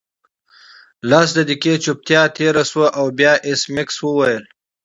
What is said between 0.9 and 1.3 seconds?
لس